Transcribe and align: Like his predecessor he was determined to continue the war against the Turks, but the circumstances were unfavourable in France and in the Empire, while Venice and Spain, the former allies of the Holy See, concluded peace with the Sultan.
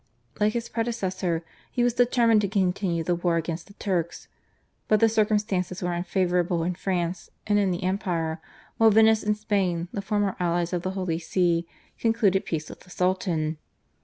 Like 0.39 0.53
his 0.53 0.67
predecessor 0.67 1.45
he 1.71 1.83
was 1.83 1.93
determined 1.93 2.41
to 2.41 2.47
continue 2.47 3.03
the 3.03 3.13
war 3.13 3.37
against 3.37 3.67
the 3.67 3.73
Turks, 3.75 4.27
but 4.87 4.99
the 4.99 5.07
circumstances 5.07 5.83
were 5.83 5.93
unfavourable 5.93 6.63
in 6.63 6.73
France 6.73 7.29
and 7.45 7.59
in 7.59 7.69
the 7.69 7.83
Empire, 7.83 8.41
while 8.77 8.89
Venice 8.89 9.21
and 9.21 9.37
Spain, 9.37 9.89
the 9.93 10.01
former 10.01 10.35
allies 10.39 10.73
of 10.73 10.81
the 10.81 10.93
Holy 10.97 11.19
See, 11.19 11.67
concluded 11.99 12.45
peace 12.47 12.67
with 12.67 12.79
the 12.79 12.89
Sultan. 12.89 13.59